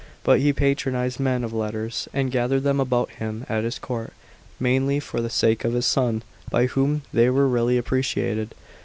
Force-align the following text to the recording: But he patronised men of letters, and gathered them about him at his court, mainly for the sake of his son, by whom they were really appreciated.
But 0.23 0.39
he 0.39 0.51
patronised 0.51 1.19
men 1.19 1.43
of 1.43 1.53
letters, 1.53 2.07
and 2.11 2.31
gathered 2.31 2.63
them 2.63 2.79
about 2.79 3.11
him 3.11 3.45
at 3.47 3.63
his 3.63 3.77
court, 3.77 4.13
mainly 4.59 4.99
for 4.99 5.21
the 5.21 5.29
sake 5.29 5.63
of 5.63 5.73
his 5.73 5.85
son, 5.85 6.23
by 6.49 6.65
whom 6.65 7.03
they 7.13 7.29
were 7.29 7.47
really 7.47 7.77
appreciated. 7.77 8.55